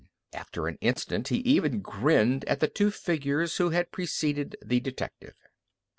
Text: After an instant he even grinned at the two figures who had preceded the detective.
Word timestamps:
After 0.33 0.67
an 0.67 0.79
instant 0.81 1.27
he 1.27 1.41
even 1.41 1.81
grinned 1.81 2.43
at 2.45 2.59
the 2.59 2.67
two 2.67 2.89
figures 2.89 3.57
who 3.57 3.69
had 3.69 3.91
preceded 3.91 4.55
the 4.65 4.79
detective. 4.79 5.35